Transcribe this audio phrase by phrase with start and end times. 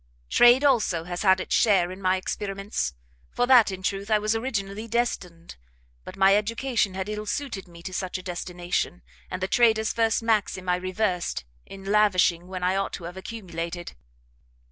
[0.31, 2.95] "Trade, also, has had its share in my experiments;
[3.29, 5.57] for that, in truth, I was originally destined,
[6.03, 10.23] but my education had ill suited me to such a destination, and the trader's first
[10.23, 13.93] maxim I reversed, in lavishing when I ought to have accumulated.